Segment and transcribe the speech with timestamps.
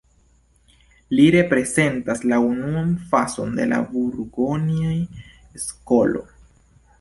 [1.17, 4.97] Li reprezentas la unuan fazon de la burgonja
[5.67, 6.25] skolo.